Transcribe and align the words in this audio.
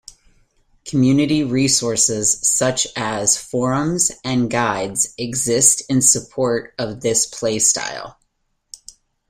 Community 0.83 1.43
resources 1.43 2.39
such 2.41 2.87
as 2.95 3.37
forums 3.37 4.11
and 4.23 4.49
guides 4.49 5.13
exist 5.19 5.83
in 5.91 6.01
support 6.01 6.73
of 6.79 7.01
this 7.01 7.27
play 7.27 7.59
style. 7.59 8.17